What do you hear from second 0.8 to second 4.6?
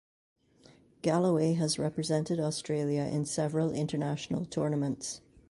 Galloway has represented Australia in several international